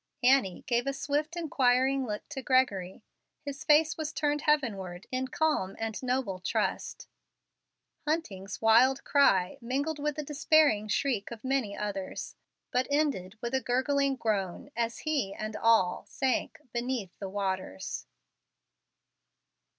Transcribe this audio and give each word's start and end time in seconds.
Annie 0.23 0.63
gave 0.65 0.87
a 0.87 0.93
swift, 0.93 1.35
inquiring 1.37 2.07
look 2.07 2.27
to 2.29 2.41
Gregory. 2.41 3.03
His 3.45 3.63
face 3.63 3.97
was 3.97 4.11
turned 4.11 4.41
heavenward, 4.41 5.05
in 5.11 5.27
calm 5.27 5.75
and 5.77 6.01
noble 6.01 6.39
trust. 6.39 7.07
Hunting's 8.07 8.59
wild 8.63 9.03
cry 9.03 9.59
mingled 9.61 9.99
with 9.99 10.15
the 10.15 10.23
despairing 10.23 10.87
shriek 10.87 11.29
of 11.29 11.43
many 11.43 11.77
others, 11.77 12.33
but 12.71 12.87
ended 12.89 13.37
in 13.43 13.53
a 13.53 13.61
gurgling 13.61 14.15
groan 14.15 14.71
as 14.75 15.01
he 15.05 15.35
and 15.35 15.55
all 15.55 16.07
sank 16.07 16.59
beneath 16.73 17.19
the 17.19 17.29
waters. 17.29 18.07